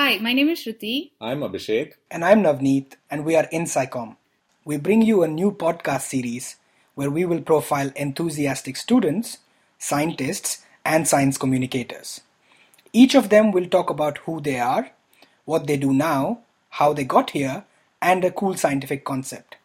Hi, 0.00 0.16
my 0.18 0.32
name 0.32 0.48
is 0.48 0.60
Shruti. 0.60 1.10
I'm 1.20 1.40
Abhishek. 1.40 1.94
And 2.08 2.24
I'm 2.24 2.44
Navneet, 2.44 2.92
and 3.10 3.24
we 3.24 3.34
are 3.34 3.48
IndSciComm. 3.52 4.14
We 4.64 4.76
bring 4.76 5.02
you 5.02 5.24
a 5.24 5.26
new 5.26 5.50
podcast 5.50 6.02
series 6.02 6.54
where 6.94 7.10
we 7.10 7.24
will 7.24 7.40
profile 7.40 7.90
enthusiastic 7.96 8.76
students, 8.76 9.38
scientists, 9.76 10.64
and 10.84 11.08
science 11.08 11.36
communicators. 11.36 12.20
Each 12.92 13.16
of 13.16 13.28
them 13.28 13.50
will 13.50 13.66
talk 13.66 13.90
about 13.90 14.18
who 14.18 14.40
they 14.40 14.60
are, 14.60 14.92
what 15.46 15.66
they 15.66 15.76
do 15.76 15.92
now, 15.92 16.42
how 16.78 16.92
they 16.92 17.02
got 17.02 17.30
here, 17.30 17.64
and 18.00 18.24
a 18.24 18.30
cool 18.30 18.54
scientific 18.54 19.04
concept. 19.04 19.56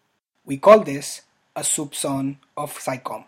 We 0.48 0.58
call 0.58 0.80
this 0.80 1.22
a 1.56 1.62
soupçon 1.62 2.38
of 2.58 2.74
SciComm. 2.74 3.26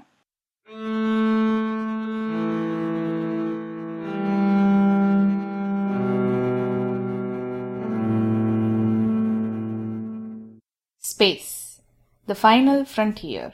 Space, 11.16 11.80
the 12.28 12.36
final 12.36 12.84
frontier. 12.84 13.54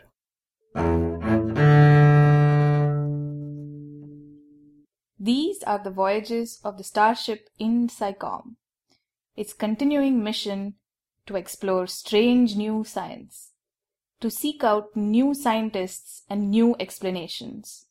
These 5.20 5.62
are 5.62 5.78
the 5.78 5.92
voyages 5.94 6.60
of 6.64 6.80
the 6.80 6.84
starship 6.84 7.50
IndSciComm, 7.60 8.56
its 9.36 9.54
continuing 9.54 10.24
mission 10.24 10.74
to 11.28 11.36
explore 11.36 11.86
strange 11.86 12.56
new 12.56 12.84
science, 12.84 13.52
to 14.22 14.32
seek 14.32 14.64
out 14.64 14.96
new 14.96 15.36
scientists 15.36 16.24
and 16.28 16.50
new 16.50 16.76
explanations, 16.80 17.86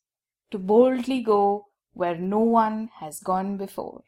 to 0.51 0.59
boldly 0.59 1.23
go 1.23 1.67
where 1.93 2.17
no 2.17 2.39
one 2.39 2.89
has 2.99 3.21
gone 3.21 3.55
before. 3.55 4.03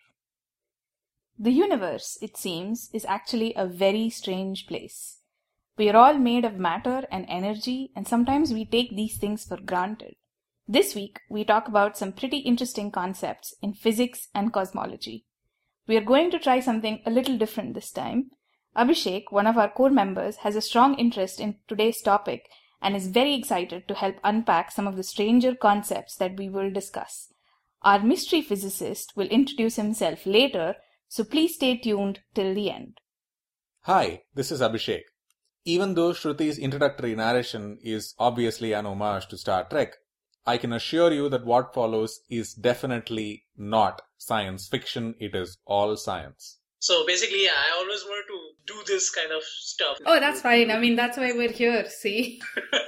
The 1.39 1.51
universe, 1.51 2.17
it 2.21 2.35
seems, 2.35 2.89
is 2.91 3.05
actually 3.05 3.53
a 3.55 3.65
very 3.65 4.09
strange 4.09 4.67
place. 4.67 5.19
We 5.75 5.89
are 5.89 5.95
all 5.95 6.19
made 6.19 6.45
of 6.45 6.55
matter 6.55 7.07
and 7.11 7.25
energy, 7.27 7.91
and 7.95 8.07
sometimes 8.07 8.53
we 8.53 8.63
take 8.63 8.95
these 8.95 9.17
things 9.17 9.43
for 9.43 9.57
granted. 9.57 10.15
This 10.67 10.93
week, 10.93 11.19
we 11.29 11.43
talk 11.43 11.67
about 11.67 11.97
some 11.97 12.11
pretty 12.11 12.37
interesting 12.37 12.91
concepts 12.91 13.55
in 13.61 13.73
physics 13.73 14.27
and 14.35 14.53
cosmology. 14.53 15.25
We 15.87 15.97
are 15.97 16.01
going 16.01 16.29
to 16.31 16.39
try 16.39 16.59
something 16.59 17.01
a 17.05 17.11
little 17.11 17.37
different 17.37 17.73
this 17.73 17.91
time. 17.91 18.29
Abhishek, 18.77 19.25
one 19.31 19.47
of 19.47 19.57
our 19.57 19.69
core 19.69 19.89
members, 19.89 20.37
has 20.37 20.55
a 20.55 20.61
strong 20.61 20.93
interest 20.95 21.39
in 21.39 21.57
today's 21.67 22.01
topic 22.01 22.49
and 22.81 22.95
is 22.95 23.07
very 23.07 23.33
excited 23.33 23.87
to 23.87 23.95
help 23.95 24.17
unpack 24.23 24.71
some 24.71 24.87
of 24.87 24.95
the 24.95 25.03
stranger 25.03 25.55
concepts 25.55 26.15
that 26.17 26.37
we 26.37 26.49
will 26.49 26.71
discuss. 26.71 27.33
Our 27.81 27.99
mystery 27.99 28.41
physicist 28.41 29.13
will 29.15 29.27
introduce 29.27 29.75
himself 29.75 30.25
later, 30.25 30.75
so 31.07 31.23
please 31.23 31.55
stay 31.55 31.77
tuned 31.77 32.19
till 32.35 32.53
the 32.53 32.69
end. 32.69 32.99
Hi, 33.81 34.21
this 34.33 34.51
is 34.51 34.61
Abhishek. 34.61 35.01
Even 35.65 35.93
though 35.93 36.11
Shruti's 36.11 36.57
introductory 36.57 37.15
narration 37.15 37.77
is 37.81 38.15
obviously 38.19 38.73
an 38.73 38.85
homage 38.85 39.27
to 39.27 39.37
Star 39.37 39.65
Trek, 39.69 39.95
I 40.45 40.57
can 40.57 40.73
assure 40.73 41.11
you 41.13 41.29
that 41.29 41.45
what 41.45 41.73
follows 41.73 42.19
is 42.29 42.53
definitely 42.53 43.45
not 43.55 44.01
science 44.17 44.67
fiction, 44.67 45.15
it 45.19 45.33
is 45.35 45.57
all 45.65 45.95
science. 45.95 46.59
So 46.79 47.05
basically, 47.05 47.47
I 47.47 47.77
always 47.77 48.03
wanted 48.03 48.27
to 48.27 48.73
do 48.73 48.93
this 48.93 49.09
kind 49.09 49.31
of 49.31 49.41
stuff. 49.43 49.97
Oh, 50.05 50.19
that's 50.19 50.41
fine. 50.41 50.69
I 50.69 50.77
mean, 50.79 50.97
that's 50.97 51.17
why 51.17 51.31
we're 51.31 51.51
here, 51.51 51.89
see? 51.89 52.41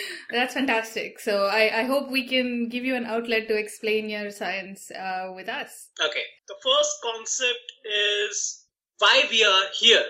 that's 0.30 0.54
fantastic. 0.54 1.20
So 1.20 1.46
I, 1.46 1.80
I 1.80 1.82
hope 1.84 2.10
we 2.10 2.26
can 2.26 2.68
give 2.68 2.84
you 2.84 2.94
an 2.94 3.04
outlet 3.04 3.48
to 3.48 3.58
explain 3.58 4.08
your 4.08 4.30
science 4.30 4.90
uh, 4.90 5.32
with 5.34 5.48
us. 5.48 5.88
Okay. 6.00 6.22
The 6.48 6.54
first 6.62 6.96
concept 7.02 7.72
is 7.84 8.64
why 8.98 9.24
we 9.30 9.44
are 9.44 9.64
here. 9.78 10.04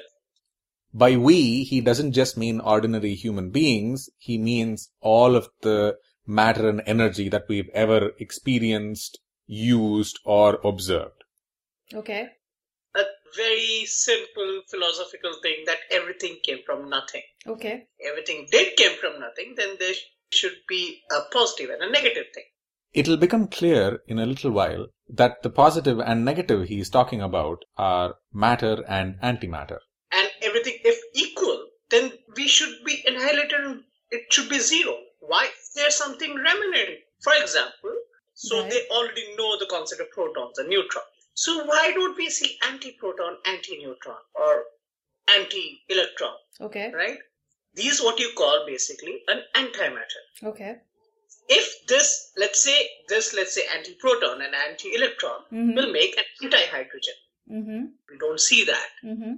By 0.94 1.16
we, 1.16 1.64
he 1.64 1.80
doesn't 1.80 2.12
just 2.12 2.36
mean 2.36 2.60
ordinary 2.60 3.14
human 3.14 3.50
beings, 3.50 4.10
he 4.18 4.36
means 4.36 4.90
all 5.00 5.34
of 5.34 5.48
the 5.62 5.96
matter 6.26 6.68
and 6.68 6.82
energy 6.86 7.28
that 7.30 7.44
we've 7.48 7.70
ever 7.70 8.12
experienced, 8.18 9.18
used, 9.46 10.18
or 10.24 10.60
observed. 10.64 11.24
Okay. 11.94 12.28
A 12.94 13.04
very 13.36 13.84
simple 13.86 14.62
philosophical 14.70 15.32
thing 15.42 15.64
that 15.66 15.78
everything 15.90 16.38
came 16.44 16.58
from 16.66 16.90
nothing. 16.90 17.22
Okay. 17.46 17.86
Everything 18.06 18.46
did 18.50 18.76
came 18.76 18.96
from 18.98 19.18
nothing, 19.18 19.54
then 19.56 19.76
there 19.78 19.94
should 20.30 20.56
be 20.68 21.00
a 21.10 21.20
positive 21.32 21.70
and 21.70 21.82
a 21.82 21.90
negative 21.90 22.26
thing. 22.34 22.44
It'll 22.92 23.16
become 23.16 23.48
clear 23.48 24.02
in 24.06 24.18
a 24.18 24.26
little 24.26 24.50
while 24.50 24.88
that 25.08 25.42
the 25.42 25.48
positive 25.48 25.98
and 25.98 26.24
negative 26.24 26.68
he 26.68 26.80
is 26.80 26.90
talking 26.90 27.22
about 27.22 27.64
are 27.78 28.16
matter 28.32 28.84
and 28.86 29.18
antimatter. 29.22 29.78
Everything, 30.52 30.78
if 30.84 30.98
equal, 31.14 31.66
then 31.88 32.12
we 32.36 32.46
should 32.46 32.84
be 32.84 33.02
annihilated 33.06 33.52
and 33.58 33.82
it 34.10 34.30
should 34.30 34.50
be 34.50 34.58
zero. 34.58 34.94
Why 35.20 35.44
is 35.46 35.70
there 35.74 35.90
something 35.90 36.34
remaining? 36.34 36.98
For 37.22 37.32
example, 37.42 37.94
so 38.34 38.60
Right. 38.60 38.70
they 38.70 38.86
already 38.88 39.34
know 39.36 39.56
the 39.58 39.64
concept 39.70 40.02
of 40.02 40.10
protons 40.10 40.58
and 40.58 40.68
neutrons. 40.68 41.06
So 41.32 41.64
why 41.64 41.92
don't 41.92 42.18
we 42.18 42.28
see 42.28 42.58
anti-proton, 42.70 43.38
anti-neutron, 43.46 44.18
or 44.34 44.66
anti-electron, 45.36 46.36
Okay. 46.60 46.90
right? 46.92 47.18
These 47.72 48.02
what 48.02 48.18
you 48.20 48.32
call 48.36 48.66
basically 48.66 49.22
an 49.28 49.42
antimatter. 49.54 50.22
Okay. 50.50 50.80
If 51.48 51.86
this, 51.86 52.32
let's 52.36 52.62
say 52.62 52.78
this, 53.08 53.32
let's 53.32 53.54
say 53.54 53.64
anti-proton 53.74 54.42
and 54.42 54.54
anti-electron 54.54 55.44
Mhm. 55.50 55.74
will 55.76 55.90
make 55.92 56.18
an 56.18 56.24
anti-hydrogen. 56.42 57.14
Mm-hmm. 57.50 57.80
We 58.10 58.18
don't 58.18 58.40
see 58.40 58.64
that. 58.64 58.90
Mm-hmm. 59.02 59.32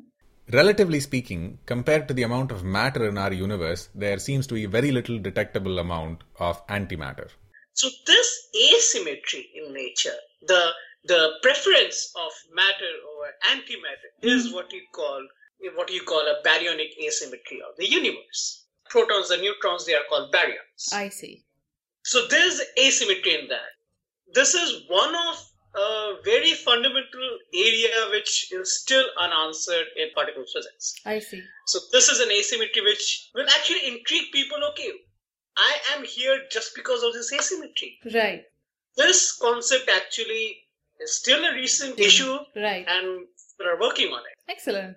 Relatively 0.53 1.00
speaking, 1.00 1.59
compared 1.65 2.06
to 2.06 2.15
the 2.15 2.22
amount 2.22 2.53
of 2.53 2.62
matter 2.62 3.09
in 3.09 3.16
our 3.16 3.32
universe, 3.32 3.88
there 3.94 4.19
seems 4.19 4.47
to 4.47 4.55
be 4.55 4.66
very 4.66 4.93
little 4.93 5.19
detectable 5.19 5.78
amount 5.78 6.22
of 6.38 6.66
antimatter. 6.66 7.28
So 7.72 7.88
this 8.06 8.49
asymmetry 8.55 9.50
in 9.55 9.72
nature, 9.72 10.19
the 10.43 10.72
the 11.06 11.32
preference 11.43 12.12
of 12.16 12.32
matter 12.53 12.93
over 13.10 13.31
antimatter, 13.50 14.10
is 14.22 14.53
what 14.53 14.72
you 14.72 14.82
call 14.93 15.27
what 15.75 15.91
you 15.91 16.03
call 16.03 16.21
a 16.21 16.43
baryonic 16.47 16.91
asymmetry 17.03 17.61
of 17.62 17.76
the 17.78 17.88
universe. 17.88 18.66
Protons 18.91 19.31
and 19.31 19.43
neutrons 19.43 19.87
they 19.87 19.94
are 19.94 20.05
called 20.09 20.32
baryons. 20.32 20.93
I 20.93 21.09
see. 21.09 21.44
So 22.05 22.26
there's 22.28 22.61
asymmetry 22.78 23.34
in 23.41 23.49
that. 23.49 23.72
This 24.34 24.55
is 24.55 24.84
one 24.88 25.15
of 25.15 25.50
a 25.75 26.15
very 26.25 26.53
fundamental 26.53 27.39
area 27.55 28.09
which 28.11 28.53
is 28.53 28.81
still 28.81 29.05
unanswered 29.21 29.87
in 29.97 30.09
particle 30.15 30.45
physics. 30.53 30.95
I 31.05 31.19
see. 31.19 31.43
So 31.67 31.79
this 31.93 32.09
is 32.09 32.21
an 32.21 32.31
asymmetry 32.31 32.83
which 32.83 33.31
will 33.35 33.47
actually 33.49 33.87
intrigue 33.89 34.31
people. 34.33 34.59
Okay, 34.73 34.91
I 35.57 35.77
am 35.97 36.05
here 36.05 36.39
just 36.51 36.75
because 36.75 37.03
of 37.03 37.12
this 37.12 37.33
asymmetry. 37.33 37.99
Right. 38.15 38.43
This 38.97 39.33
concept 39.37 39.89
actually 39.95 40.59
is 41.01 41.17
still 41.17 41.45
a 41.45 41.53
recent 41.55 41.99
issue, 41.99 42.39
Right. 42.55 42.85
and 42.89 43.27
we 43.59 43.67
are 43.67 43.81
working 43.81 44.09
on 44.12 44.21
it. 44.21 44.39
Excellent. 44.53 44.97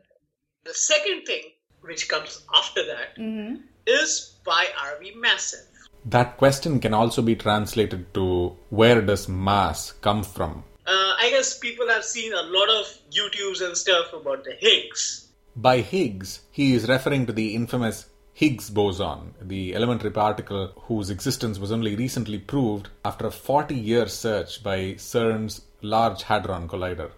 The 0.65 0.73
second 0.73 1.25
thing, 1.25 1.41
which 1.81 2.07
comes 2.09 2.43
after 2.53 2.85
that, 2.85 3.17
Mm-hmm. 3.17 3.61
is 3.87 4.35
why 4.43 4.67
are 4.83 4.97
we 4.99 5.15
massive? 5.15 5.65
That 6.05 6.37
question 6.37 6.79
can 6.79 6.93
also 6.93 7.21
be 7.21 7.35
translated 7.35 8.13
to 8.13 8.55
where 8.69 9.01
does 9.01 9.27
mass 9.27 9.91
come 9.93 10.23
from? 10.23 10.63
Uh, 10.85 11.13
I 11.19 11.29
guess 11.31 11.57
people 11.59 11.87
have 11.89 12.03
seen 12.03 12.33
a 12.33 12.43
lot 12.43 12.69
of 12.69 12.85
YouTubes 13.11 13.65
and 13.65 13.75
stuff 13.75 14.13
about 14.13 14.43
the 14.43 14.53
Higgs. 14.59 15.27
By 15.55 15.81
Higgs, 15.81 16.41
he 16.51 16.73
is 16.73 16.87
referring 16.87 17.25
to 17.25 17.33
the 17.33 17.55
infamous 17.55 18.07
Higgs 18.33 18.69
boson, 18.69 19.33
the 19.41 19.73
elementary 19.73 20.11
particle 20.11 20.71
whose 20.83 21.09
existence 21.09 21.57
was 21.57 21.71
only 21.71 21.95
recently 21.95 22.37
proved 22.37 22.89
after 23.03 23.25
a 23.27 23.31
40 23.31 23.73
year 23.73 24.07
search 24.07 24.61
by 24.63 24.93
CERN's 24.93 25.61
Large 25.81 26.23
Hadron 26.23 26.67
Collider. 26.67 27.09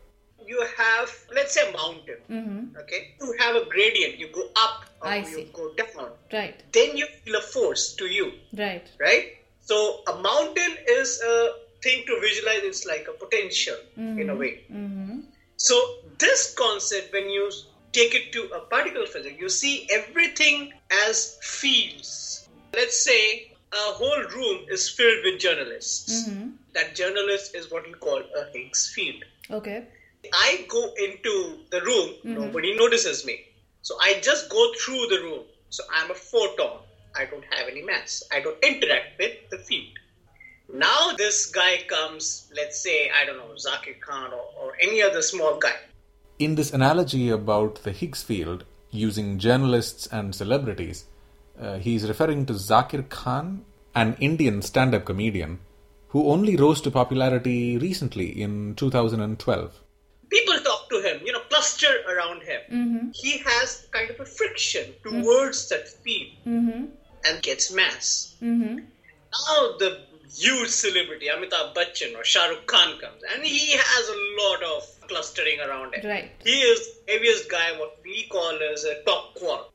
You 0.48 0.66
have, 0.78 1.10
let's 1.36 1.54
say, 1.54 1.70
a 1.70 1.74
mountain. 1.74 2.74
Okay, 2.82 3.16
you 3.20 3.36
have 3.40 3.56
a 3.56 3.66
gradient. 3.66 4.18
You 4.18 4.30
go 4.34 4.48
up 4.56 4.86
or 5.02 5.10
I 5.10 5.18
you 5.18 5.26
see. 5.26 5.50
go 5.54 5.74
down. 5.76 6.10
Right. 6.32 6.64
Then 6.72 6.96
you 6.98 7.06
feel 7.24 7.36
a 7.36 7.42
force 7.42 7.94
to 7.96 8.06
you. 8.06 8.32
Right. 8.54 8.90
right? 9.00 9.39
So 9.70 10.02
a 10.08 10.16
mountain 10.18 10.78
is 10.88 11.22
a 11.22 11.52
thing 11.84 12.04
to 12.08 12.20
visualize. 12.20 12.62
It's 12.64 12.86
like 12.88 13.08
a 13.08 13.14
potential 13.24 13.76
in 13.98 14.32
a 14.32 14.36
way. 14.36 14.64
Mm-hmm. 14.72 15.20
So 15.58 15.76
this 16.18 16.56
concept, 16.56 17.14
when 17.14 17.30
you 17.30 17.52
take 17.92 18.16
it 18.16 18.32
to 18.32 18.46
a 18.56 18.62
particle 18.62 19.06
physics, 19.06 19.40
you 19.40 19.48
see 19.48 19.88
everything 19.92 20.74
as 21.06 21.38
fields. 21.44 22.50
Let's 22.74 23.00
say 23.04 23.52
a 23.72 23.94
whole 24.00 24.24
room 24.36 24.66
is 24.72 24.90
filled 24.90 25.24
with 25.24 25.40
journalists. 25.40 26.28
Mm-hmm. 26.28 26.50
That 26.74 26.96
journalist 26.96 27.54
is 27.54 27.70
what 27.70 27.86
we 27.86 27.94
call 27.94 28.24
a 28.42 28.52
Higgs 28.52 28.92
field. 28.96 29.24
Okay. 29.52 29.86
I 30.34 30.66
go 30.68 30.94
into 30.98 31.60
the 31.70 31.82
room, 31.82 32.16
nobody 32.24 32.76
notices 32.76 33.24
me. 33.24 33.46
So 33.84 33.98
I 34.02 34.20
just 34.20 34.50
go 34.50 34.74
through 34.82 35.06
the 35.10 35.22
room. 35.22 35.44
So 35.70 35.84
I'm 35.94 36.10
a 36.10 36.16
photon. 36.16 36.80
I 37.16 37.26
don't 37.26 37.44
have 37.52 37.68
any 37.68 37.82
mass. 37.84 38.24
I 38.32 38.40
don't 38.40 38.62
interact 38.64 39.20
with 39.20 39.50
the 39.50 39.58
field. 39.58 39.98
Now 40.72 41.14
this 41.18 41.48
guy 41.48 41.84
comes, 41.88 42.52
let's 42.56 42.82
say, 42.82 43.10
I 43.10 43.26
don't 43.26 43.38
know, 43.38 43.56
Zakir 43.56 44.00
Khan 44.00 44.32
or, 44.32 44.46
or 44.62 44.74
any 44.82 45.02
other 45.02 45.22
small 45.22 45.58
guy. 45.58 45.76
In 46.38 46.56
this 46.56 46.72
analogy 46.72 47.30
about 47.30 47.84
the 47.84 47.92
Higgs 47.92 48.24
field 48.24 48.66
using 48.92 49.40
journalists 49.40 50.08
and 50.08 50.34
celebrities, 50.34 51.06
uh, 51.60 51.78
he 51.78 51.96
is 51.96 52.08
referring 52.08 52.46
to 52.46 52.54
Zakir 52.54 53.10
Khan, 53.10 53.66
an 53.96 54.16
Indian 54.20 54.62
stand 54.62 54.94
up 54.94 55.06
comedian 55.06 55.60
who 56.10 56.28
only 56.28 56.56
rose 56.56 56.82
to 56.82 56.92
popularity 56.92 57.78
recently 57.78 58.42
in 58.42 58.76
2012. 58.76 59.80
People 60.30 60.59
to 60.90 61.02
him, 61.02 61.22
you 61.26 61.32
know, 61.32 61.42
cluster 61.50 61.92
around 62.08 62.44
him. 62.44 62.62
Mm-hmm. 62.72 63.08
He 63.14 63.40
has 63.40 63.88
kind 63.92 64.10
of 64.10 64.20
a 64.20 64.26
friction 64.26 64.94
mm-hmm. 65.04 65.22
towards 65.22 65.70
that 65.70 65.88
field 65.88 66.34
mm-hmm. 66.46 66.86
and 67.26 67.42
gets 67.42 67.72
mass. 67.72 68.36
Now 68.42 69.78
the 69.78 70.02
huge 70.32 70.70
celebrity 70.70 71.28
Amitabh 71.28 71.74
Bachchan 71.76 72.16
or 72.16 72.24
Shah 72.24 72.48
Rukh 72.48 72.66
Khan 72.68 73.00
comes 73.00 73.24
and 73.34 73.44
he 73.44 73.78
has 73.78 74.10
a 74.10 74.44
lot 74.44 74.78
of 74.78 75.08
clustering 75.08 75.60
around 75.60 75.96
him. 75.96 76.08
Right. 76.08 76.32
He 76.44 76.52
is 76.62 77.00
the 77.06 77.14
heaviest 77.14 77.50
guy, 77.50 77.78
what 77.80 77.98
we 78.04 78.28
call 78.30 78.60
as 78.74 78.84
a 78.84 79.04
top 79.04 79.36
quark. 79.36 79.70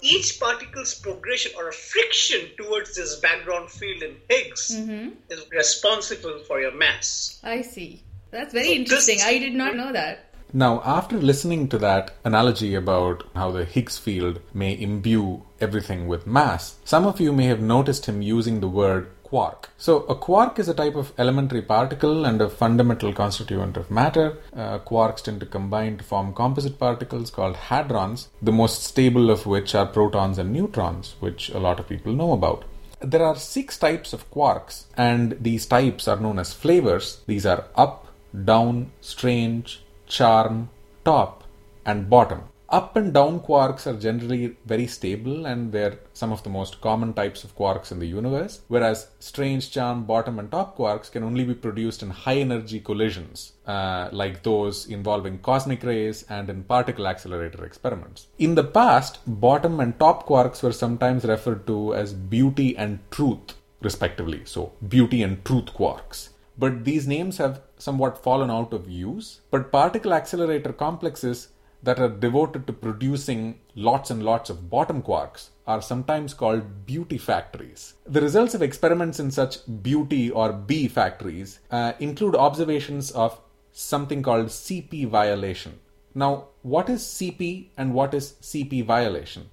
Each 0.00 0.40
particle's 0.40 0.94
progression 0.94 1.52
or 1.56 1.68
a 1.68 1.72
friction 1.72 2.48
towards 2.56 2.96
this 2.96 3.16
background 3.16 3.70
field 3.70 4.02
in 4.02 4.16
Higgs 4.28 4.70
is 4.70 5.44
responsible 5.50 6.40
for 6.46 6.60
your 6.60 6.74
mass. 6.74 7.38
I 7.44 7.60
see. 7.62 8.02
That's 8.30 8.54
very 8.54 8.66
So 8.66 8.72
interesting. 8.72 9.18
this- 9.18 9.26
I 9.26 9.38
did 9.38 9.54
not 9.54 9.76
know 9.76 9.92
that. 9.92 10.31
Now, 10.54 10.82
after 10.84 11.16
listening 11.16 11.68
to 11.68 11.78
that 11.78 12.10
analogy 12.24 12.74
about 12.74 13.24
how 13.34 13.52
the 13.52 13.64
Higgs 13.64 13.96
field 13.96 14.38
may 14.52 14.78
imbue 14.78 15.44
everything 15.62 16.06
with 16.06 16.26
mass, 16.26 16.76
some 16.84 17.06
of 17.06 17.20
you 17.20 17.32
may 17.32 17.46
have 17.46 17.62
noticed 17.62 18.04
him 18.04 18.20
using 18.20 18.60
the 18.60 18.68
word 18.68 19.08
quark. 19.22 19.70
So, 19.78 20.00
a 20.10 20.14
quark 20.14 20.58
is 20.58 20.68
a 20.68 20.74
type 20.74 20.94
of 20.94 21.14
elementary 21.16 21.62
particle 21.62 22.26
and 22.26 22.38
a 22.42 22.50
fundamental 22.50 23.14
constituent 23.14 23.78
of 23.78 23.90
matter. 23.90 24.36
Uh, 24.54 24.78
quarks 24.80 25.22
tend 25.22 25.40
to 25.40 25.46
combine 25.46 25.96
to 25.96 26.04
form 26.04 26.34
composite 26.34 26.78
particles 26.78 27.30
called 27.30 27.56
hadrons, 27.56 28.28
the 28.42 28.52
most 28.52 28.84
stable 28.84 29.30
of 29.30 29.46
which 29.46 29.74
are 29.74 29.86
protons 29.86 30.36
and 30.36 30.52
neutrons, 30.52 31.14
which 31.20 31.48
a 31.48 31.58
lot 31.58 31.80
of 31.80 31.88
people 31.88 32.12
know 32.12 32.32
about. 32.32 32.64
There 33.00 33.24
are 33.24 33.36
six 33.36 33.78
types 33.78 34.12
of 34.12 34.30
quarks, 34.30 34.84
and 34.98 35.38
these 35.40 35.64
types 35.64 36.06
are 36.08 36.20
known 36.20 36.38
as 36.38 36.52
flavors. 36.52 37.22
These 37.26 37.46
are 37.46 37.64
up, 37.74 38.08
down, 38.44 38.92
strange, 39.00 39.82
charm, 40.12 40.68
top, 41.04 41.44
and 41.86 42.10
bottom. 42.10 42.42
Up 42.68 42.96
and 42.96 43.12
down 43.12 43.40
quarks 43.40 43.86
are 43.86 43.98
generally 43.98 44.56
very 44.64 44.86
stable 44.86 45.44
and 45.44 45.72
they're 45.72 45.98
some 46.14 46.32
of 46.32 46.42
the 46.42 46.48
most 46.48 46.80
common 46.80 47.12
types 47.12 47.44
of 47.44 47.54
quarks 47.54 47.92
in 47.92 47.98
the 47.98 48.06
universe, 48.06 48.62
whereas 48.68 49.08
strange, 49.20 49.70
charm, 49.70 50.04
bottom, 50.04 50.38
and 50.38 50.50
top 50.50 50.76
quarks 50.78 51.10
can 51.10 51.22
only 51.22 51.44
be 51.44 51.54
produced 51.54 52.02
in 52.02 52.08
high 52.08 52.38
energy 52.38 52.80
collisions, 52.80 53.52
uh, 53.66 54.08
like 54.10 54.42
those 54.42 54.86
involving 54.86 55.38
cosmic 55.38 55.82
rays 55.82 56.24
and 56.30 56.48
in 56.48 56.62
particle 56.62 57.06
accelerator 57.06 57.64
experiments. 57.64 58.26
In 58.38 58.54
the 58.54 58.64
past, 58.64 59.18
bottom 59.26 59.80
and 59.80 59.98
top 59.98 60.26
quarks 60.26 60.62
were 60.62 60.72
sometimes 60.72 61.24
referred 61.24 61.66
to 61.66 61.94
as 61.94 62.14
beauty 62.14 62.74
and 62.76 63.00
truth, 63.10 63.54
respectively. 63.82 64.42
So, 64.44 64.72
beauty 64.88 65.22
and 65.22 65.44
truth 65.44 65.66
quarks 65.74 66.30
but 66.58 66.84
these 66.84 67.06
names 67.08 67.38
have 67.38 67.60
somewhat 67.82 68.22
fallen 68.22 68.50
out 68.50 68.72
of 68.72 68.88
use. 68.88 69.40
But 69.50 69.72
particle 69.72 70.14
accelerator 70.14 70.72
complexes 70.72 71.48
that 71.82 71.98
are 71.98 72.08
devoted 72.08 72.66
to 72.66 72.72
producing 72.72 73.58
lots 73.74 74.10
and 74.10 74.22
lots 74.22 74.50
of 74.50 74.70
bottom 74.70 75.02
quarks 75.02 75.48
are 75.66 75.82
sometimes 75.82 76.34
called 76.34 76.86
beauty 76.86 77.18
factories. 77.18 77.94
The 78.04 78.20
results 78.20 78.54
of 78.54 78.62
experiments 78.62 79.18
in 79.18 79.30
such 79.30 79.58
beauty 79.82 80.30
or 80.30 80.52
B 80.52 80.88
factories 80.88 81.58
uh, 81.70 81.92
include 81.98 82.36
observations 82.36 83.10
of 83.10 83.40
something 83.72 84.22
called 84.22 84.46
CP 84.46 85.08
violation. 85.08 85.80
Now, 86.14 86.48
what 86.62 86.88
is 86.88 87.02
CP 87.02 87.68
and 87.76 87.94
what 87.94 88.14
is 88.14 88.34
CP 88.42 88.84
violation? 88.84 89.50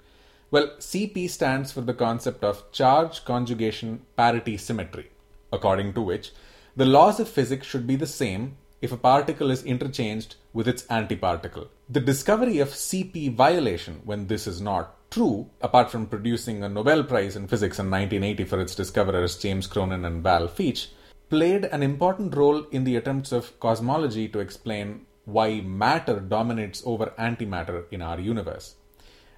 Well, 0.51 0.71
CP 0.79 1.29
stands 1.29 1.71
for 1.71 1.81
the 1.81 1.93
concept 1.93 2.43
of 2.43 2.71
charge 2.71 3.23
conjugation 3.23 4.01
parity 4.17 4.57
symmetry, 4.57 5.11
according 5.53 5.93
to 5.93 6.01
which 6.01 6.31
the 6.79 6.85
laws 6.85 7.19
of 7.19 7.27
physics 7.27 7.67
should 7.67 7.85
be 7.85 7.97
the 7.97 8.07
same 8.07 8.55
if 8.81 8.93
a 8.93 8.95
particle 8.95 9.51
is 9.51 9.65
interchanged 9.65 10.37
with 10.53 10.65
its 10.65 10.83
antiparticle. 10.83 11.67
The 11.89 11.99
discovery 11.99 12.59
of 12.59 12.69
CP 12.69 13.35
violation, 13.35 13.99
when 14.05 14.27
this 14.27 14.47
is 14.47 14.61
not 14.61 14.95
true, 15.11 15.49
apart 15.59 15.91
from 15.91 16.05
producing 16.05 16.63
a 16.63 16.69
Nobel 16.69 17.03
Prize 17.03 17.35
in 17.35 17.49
Physics 17.49 17.79
in 17.79 17.91
1980 17.91 18.45
for 18.45 18.61
its 18.61 18.75
discoverers 18.75 19.37
James 19.37 19.67
Cronin 19.67 20.05
and 20.05 20.23
Val 20.23 20.47
Fitch, 20.47 20.91
played 21.29 21.65
an 21.65 21.83
important 21.83 22.33
role 22.37 22.63
in 22.71 22.85
the 22.85 22.95
attempts 22.95 23.33
of 23.33 23.59
cosmology 23.59 24.29
to 24.29 24.39
explain 24.39 25.05
why 25.25 25.59
matter 25.59 26.21
dominates 26.21 26.81
over 26.85 27.07
antimatter 27.19 27.91
in 27.91 28.01
our 28.01 28.21
universe. 28.21 28.75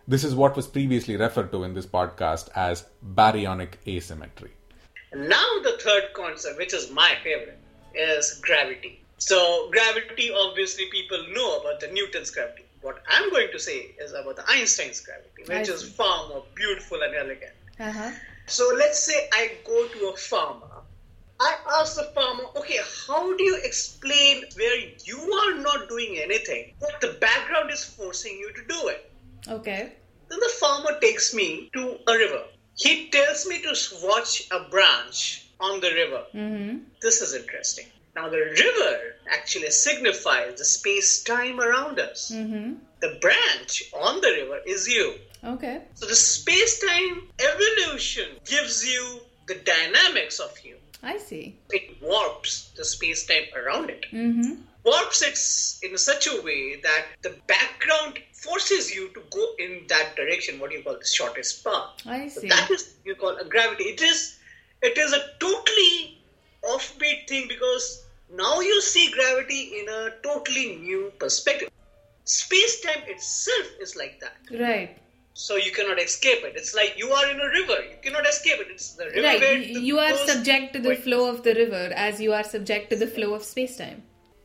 This 0.08 0.24
is 0.24 0.36
what 0.36 0.56
was 0.56 0.68
previously 0.68 1.18
referred 1.18 1.52
to 1.54 1.64
in 1.64 1.74
this 1.74 1.88
podcast 1.88 2.50
as 2.54 2.86
baryonic 3.04 3.78
asymmetry. 3.88 4.52
Now 5.14 5.60
the 5.64 5.78
third 5.82 6.14
concept, 6.14 6.58
which 6.58 6.74
is 6.74 6.90
my 6.92 7.16
favorite, 7.24 7.60
is 7.94 8.40
gravity. 8.42 9.02
So 9.18 9.70
gravity, 9.72 10.32
obviously, 10.32 10.86
people 10.92 11.26
know 11.34 11.60
about 11.60 11.80
the 11.80 11.88
Newton's 11.88 12.32
gravity. 12.32 12.64
What 12.82 13.04
I'm 13.08 13.30
going 13.30 13.50
to 13.52 13.60
say 13.60 13.94
is 14.00 14.14
about 14.14 14.38
the 14.38 14.50
Einstein's 14.50 15.02
gravity, 15.02 15.44
which 15.48 15.70
is 15.70 15.88
far 15.88 16.28
more 16.30 16.44
beautiful 16.56 17.02
and 17.04 17.16
elegant. 17.16 17.54
Uh-huh. 17.80 18.12
So 18.48 18.74
let's 18.76 19.00
say 19.00 19.30
I 19.34 19.52
go 19.66 19.88
to 19.88 20.10
a 20.10 20.18
farmer. 20.18 20.68
I 21.40 21.58
ask 21.80 21.96
the 21.96 22.04
farmer, 22.16 22.44
okay, 22.56 22.80
how 23.08 23.36
do 23.36 23.44
you 23.44 23.60
explain 23.64 24.44
where 24.56 24.80
you 25.04 25.20
are 25.20 25.58
not 25.58 25.90
doing 25.90 26.20
anything, 26.20 26.74
but 26.80 27.02
the 27.02 27.18
background 27.20 27.72
is 27.72 27.84
forcing 27.84 28.38
you 28.38 28.52
to 28.54 28.62
do 28.68 28.88
it? 28.88 29.12
Okay. 29.48 29.94
Then 30.30 30.40
the 30.40 30.52
farmer 30.60 31.00
takes 31.00 31.34
me 31.34 31.70
to 31.74 31.98
a 32.08 32.14
river. 32.14 32.44
He 32.82 33.10
tells 33.10 33.46
me 33.46 33.62
to 33.62 33.76
watch 34.04 34.48
a 34.52 34.68
branch 34.70 35.46
on 35.60 35.80
the 35.82 35.92
river. 35.94 36.24
Mm-hmm. 36.34 36.78
This 37.02 37.22
is 37.22 37.36
interesting. 37.36 37.86
Now, 38.16 38.28
the 38.28 38.40
river 38.40 39.16
actually 39.30 39.70
signifies 39.70 40.58
the 40.58 40.66
space 40.66 41.24
time 41.24 41.62
around 41.62 42.00
us. 42.00 42.32
Mm-hmm. 42.34 42.74
The 43.00 43.18
branch 43.22 43.84
on 43.94 44.20
the 44.22 44.32
river 44.32 44.60
is 44.66 44.88
you. 44.88 45.14
Okay. 45.44 45.84
So, 45.94 46.08
the 46.08 46.16
space 46.16 46.80
time 46.80 47.30
evolution 47.40 48.30
gives 48.46 48.86
you 48.86 49.22
the 49.48 49.56
dynamics 49.56 50.40
of 50.40 50.52
you. 50.64 50.78
I 51.04 51.18
see. 51.18 51.56
It 51.70 52.02
warps 52.02 52.72
the 52.76 52.86
space 52.86 53.26
time 53.28 53.46
around 53.56 53.92
it. 53.92 54.06
Mm-hmm. 54.12 54.62
Warps 54.84 55.22
it 55.22 55.90
in 55.92 55.98
such 55.98 56.28
a 56.28 56.42
way 56.42 56.80
that 56.82 57.06
the 57.22 57.36
background 57.48 58.18
forces 58.34 58.94
you 58.94 59.10
to 59.10 59.22
go 59.30 59.46
in 59.60 59.86
that 59.88 60.16
direction, 60.16 60.60
what 60.60 60.72
do 60.72 60.78
you 60.78 60.84
call 60.84 60.98
the 60.98 61.06
shortest 61.06 61.64
path. 61.64 61.90
I 62.06 62.28
So 62.28 62.42
see. 62.42 62.50
that 62.50 62.72
is 62.72 62.96
you 63.06 63.16
call 63.16 63.38
a 63.38 63.46
gravity. 63.46 63.84
It 63.84 64.02
is 64.02 64.40
it 64.82 64.98
is 64.98 65.14
a 65.14 65.22
totally 65.40 66.18
offbeat 66.64 67.28
thing 67.28 67.48
because 67.48 68.04
now 68.36 68.60
you 68.62 68.82
see 68.82 69.12
gravity 69.12 69.80
in 69.80 69.90
a 69.90 70.10
totally 70.24 70.78
new 70.78 71.12
perspective. 71.20 71.70
Space 72.24 72.82
time 72.82 73.04
itself 73.08 73.68
is 73.80 73.96
like 73.96 74.20
that. 74.22 74.38
Right. 74.60 74.98
So 75.34 75.56
you 75.56 75.72
cannot 75.72 76.00
escape 76.00 76.44
it. 76.44 76.54
It's 76.56 76.74
like 76.76 76.96
you 76.98 77.10
are 77.12 77.30
in 77.30 77.40
a 77.40 77.48
river. 77.48 77.84
You 77.84 77.98
cannot 78.02 78.28
escape 78.28 78.60
it. 78.60 78.68
It's 78.70 78.94
the 78.94 79.06
river 79.06 79.22
Right. 79.22 79.68
You 79.68 80.00
are 80.00 80.16
subject 80.18 80.74
to 80.74 80.80
the 80.80 80.96
flow 80.96 81.30
of 81.30 81.44
the 81.44 81.54
river 81.54 81.92
as 81.96 82.20
you 82.20 82.34
are 82.34 82.44
subject 82.44 82.90
to 82.90 82.96
the 82.96 83.08
flow 83.08 83.34
of 83.34 83.44
space-time. 83.44 84.04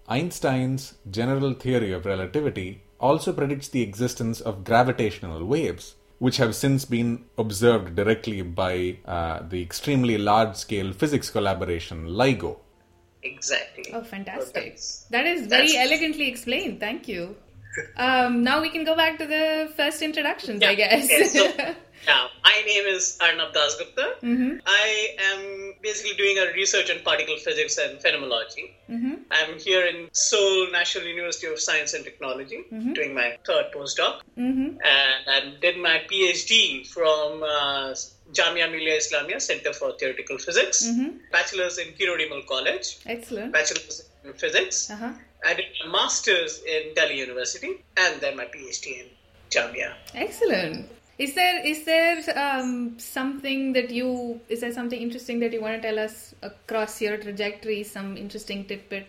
Einstein's 0.08 0.94
general 1.10 1.52
theory 1.54 1.92
of 1.92 2.06
relativity 2.06 2.82
also 3.00 3.32
predicts 3.32 3.68
the 3.68 3.82
existence 3.82 4.40
of 4.40 4.64
gravitational 4.64 5.44
waves, 5.44 5.94
which 6.18 6.36
have 6.38 6.54
since 6.54 6.84
been 6.84 7.24
observed 7.36 7.94
directly 7.96 8.42
by 8.42 8.98
uh, 9.04 9.40
the 9.48 9.60
extremely 9.62 10.16
large 10.16 10.56
scale 10.56 10.92
physics 10.92 11.28
collaboration 11.30 12.06
LIGO. 12.08 12.58
Exactly. 13.22 13.84
Oh, 13.92 14.02
fantastic. 14.04 14.54
that's- 14.54 15.06
That 15.10 15.26
is 15.26 15.46
very 15.46 15.68
that's- 15.72 15.90
elegantly 15.90 16.28
explained. 16.28 16.80
Thank 16.80 17.08
you. 17.08 17.36
Um, 17.98 18.42
now 18.42 18.62
we 18.62 18.70
can 18.70 18.84
go 18.84 18.96
back 18.96 19.18
to 19.18 19.26
the 19.26 19.70
first 19.76 20.00
introductions, 20.00 20.62
I 20.62 20.74
guess. 20.76 21.04
okay, 21.04 21.24
so 21.28 21.74
now, 22.06 22.30
my 22.44 22.62
name 22.66 22.86
is 22.94 23.04
Arnab 23.20 23.52
Dasgupta. 23.54 24.06
Mhm. 24.22 24.60
I 24.66 25.16
am 25.28 25.74
basically 25.82 26.16
doing 26.22 26.38
a 26.38 26.46
research 26.52 26.88
in 26.94 26.98
particle 27.08 27.38
physics 27.46 27.76
and 27.84 28.00
phenomenology. 28.04 28.66
Mhm. 28.96 29.14
I'm 29.38 29.58
here 29.66 29.84
in 29.92 30.08
Seoul 30.12 30.70
National 30.70 31.06
University 31.14 31.46
of 31.52 31.58
Science 31.60 31.94
and 31.94 32.04
Technology, 32.10 32.58
doing 32.98 33.12
my 33.20 33.28
third 33.48 33.66
postdoc, 33.76 34.14
Mhm. 34.38 34.68
and 34.98 35.22
I 35.36 35.38
did 35.64 35.76
my 35.88 35.96
PhD 36.10 36.60
from 36.94 37.42
uh, 37.42 37.94
Jamia 38.38 38.66
Millia 38.74 38.96
Islamia 39.02 39.40
Center 39.50 39.72
for 39.72 39.88
Theoretical 39.98 40.38
Physics, 40.46 40.78
Mhm. 40.88 41.10
bachelor's 41.36 41.78
in 41.78 41.88
Kirori 41.98 42.28
Mal 42.28 42.42
College, 42.54 42.88
Excellent. 43.06 43.52
bachelor's 43.52 43.98
in 44.24 44.32
physics. 44.44 44.90
Uh-huh. 44.90 45.12
I 45.44 45.54
did 45.54 45.66
my 45.80 45.88
master's 45.98 46.54
in 46.74 46.92
Delhi 46.94 47.18
University, 47.26 47.72
and 48.04 48.20
then 48.20 48.36
my 48.36 48.46
PhD 48.46 48.86
in 49.02 49.08
Jamia. 49.54 49.90
Excellent. 50.14 50.90
Is 51.18 51.34
there 51.34 51.64
is 51.64 51.84
there 51.84 52.22
um, 52.36 52.98
something 52.98 53.72
that 53.72 53.90
you 53.90 54.40
is 54.48 54.60
there 54.60 54.72
something 54.72 55.00
interesting 55.00 55.40
that 55.40 55.52
you 55.52 55.62
want 55.62 55.80
to 55.80 55.88
tell 55.88 55.98
us 55.98 56.34
across 56.42 57.00
your 57.00 57.16
trajectory? 57.16 57.82
Some 57.84 58.16
interesting 58.18 58.66
tidbit. 58.66 59.06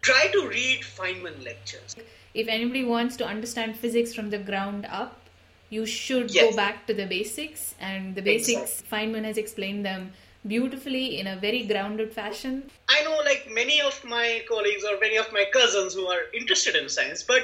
Try 0.00 0.28
to 0.28 0.48
read 0.48 0.80
Feynman 0.80 1.44
lectures. 1.44 1.96
If 2.32 2.48
anybody 2.48 2.84
wants 2.84 3.16
to 3.16 3.26
understand 3.26 3.76
physics 3.76 4.14
from 4.14 4.30
the 4.30 4.38
ground 4.38 4.86
up, 4.86 5.20
you 5.70 5.84
should 5.84 6.30
Yes. 6.30 6.50
go 6.50 6.56
back 6.56 6.86
to 6.86 6.94
the 6.94 7.04
basics, 7.04 7.74
and 7.78 8.14
the 8.14 8.22
basics 8.22 8.82
Feynman 8.90 9.24
has 9.24 9.36
explained 9.36 9.84
them 9.84 10.12
beautifully 10.46 11.18
in 11.18 11.26
a 11.26 11.36
very 11.36 11.64
grounded 11.64 12.12
fashion. 12.12 12.70
I 12.88 13.02
know, 13.02 13.18
like 13.24 13.50
many 13.50 13.80
of 13.82 14.02
my 14.04 14.44
colleagues 14.48 14.84
or 14.84 14.98
many 14.98 15.16
of 15.16 15.30
my 15.32 15.44
cousins 15.52 15.94
who 15.94 16.06
are 16.06 16.22
interested 16.32 16.74
in 16.74 16.88
science, 16.88 17.22
but 17.22 17.42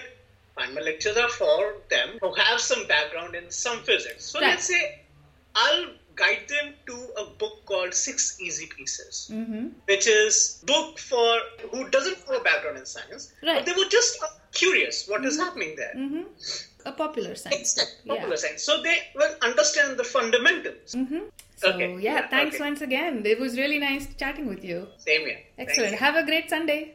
Feynman 0.56 0.84
lectures 0.84 1.16
are 1.16 1.28
for 1.28 1.74
them 1.90 2.10
who 2.20 2.32
have 2.34 2.60
some 2.60 2.86
background 2.86 3.34
in 3.34 3.50
some 3.50 3.78
physics. 3.82 4.24
So 4.24 4.40
Right. 4.40 4.50
let's 4.50 4.64
say 4.66 5.00
I'll 5.56 5.86
guide 6.16 6.44
them 6.48 6.74
to 6.86 6.94
a 7.22 7.24
book 7.26 7.64
called 7.66 7.92
Six 7.94 8.40
Easy 8.40 8.66
Pieces, 8.66 9.28
Mm-hmm. 9.32 9.68
which 9.86 10.06
is 10.06 10.62
book 10.64 10.98
for 10.98 11.38
who 11.72 11.88
doesn't 11.90 12.18
have 12.18 12.40
a 12.40 12.44
background 12.44 12.78
in 12.78 12.86
science, 12.86 13.32
Right. 13.42 13.56
but 13.56 13.66
they 13.66 13.72
were 13.80 13.88
just 13.90 14.22
curious 14.52 15.08
what 15.08 15.24
is 15.24 15.36
happening 15.38 15.74
there. 15.76 15.94
Mm-hmm. 15.96 16.22
A 16.86 16.92
popular 16.92 17.34
science. 17.34 17.56
Exactly. 17.60 18.08
book, 18.08 18.18
Popular 18.18 18.36
science. 18.36 18.62
So 18.62 18.82
they 18.82 18.96
will 19.16 19.34
understand 19.42 19.96
the 19.98 20.04
fundamentals. 20.04 20.94
Mm-hmm. 20.94 21.18
So 21.56 21.68
Okay. 21.72 21.92
yeah, 21.94 22.14
Yeah, 22.14 22.28
thanks 22.28 22.56
okay. 22.56 22.64
once 22.64 22.80
again. 22.80 23.22
It 23.26 23.40
was 23.40 23.56
really 23.58 23.78
nice 23.78 24.06
chatting 24.16 24.46
with 24.46 24.62
you. 24.64 24.86
Same 24.98 25.22
here. 25.26 25.40
Excellent. 25.58 25.92
you. 25.92 25.98
Have 25.98 26.14
a 26.16 26.24
great 26.24 26.48
Sunday. 26.50 26.94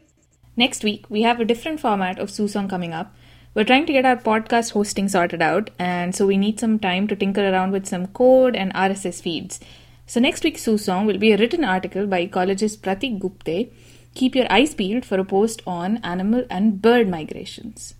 Next 0.55 0.83
week, 0.83 1.05
we 1.09 1.21
have 1.23 1.39
a 1.39 1.45
different 1.45 1.79
format 1.79 2.19
of 2.19 2.29
Soupçon 2.29 2.69
coming 2.69 2.93
up. 2.93 3.13
We're 3.55 3.63
trying 3.63 3.87
to 3.87 3.93
get 3.93 4.05
our 4.05 4.15
podcast 4.15 4.71
hosting 4.73 5.09
sorted 5.09 5.41
out, 5.41 5.71
and 5.79 6.15
so 6.15 6.27
we 6.27 6.37
need 6.37 6.59
some 6.59 6.77
time 6.77 7.07
to 7.07 7.15
tinker 7.15 7.49
around 7.51 7.71
with 7.71 7.87
some 7.87 8.05
code 8.07 8.55
and 8.55 8.71
RSS 8.73 9.21
feeds. 9.21 9.59
So, 10.05 10.19
next 10.19 10.43
week's 10.43 10.65
Soupçon 10.65 11.07
will 11.07 11.17
be 11.17 11.31
a 11.31 11.37
written 11.37 11.63
article 11.63 12.05
by 12.05 12.27
ecologist 12.27 12.79
Pratik 12.79 13.19
Gupte. 13.19 13.71
Keep 14.13 14.35
your 14.35 14.51
eyes 14.51 14.75
peeled 14.75 15.03
for 15.03 15.19
a 15.19 15.25
post 15.25 15.63
on 15.65 15.97
animal 15.97 16.45
and 16.49 16.81
bird 16.81 17.09
migrations. 17.09 17.95